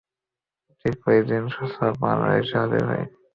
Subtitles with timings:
[0.79, 3.05] ঠিক ঐ দিন সফওয়ানও এসে হাজির হয়।